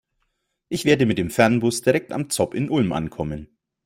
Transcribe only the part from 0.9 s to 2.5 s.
mit dem Fernbus direkt am